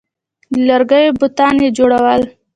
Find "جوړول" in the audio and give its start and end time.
1.77-2.21